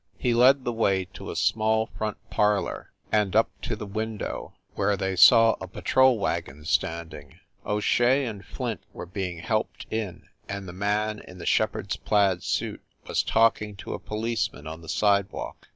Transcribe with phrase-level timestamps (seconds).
[0.17, 4.97] He led the way to a small front parlor, and up to the window, where
[4.97, 7.39] they saw a patrol wagon standing.
[7.67, 11.97] O Shea and Flint were being helped in, and the man in the shepherd s
[11.97, 15.67] plaid suit was talking to a policeman on the sidewalk.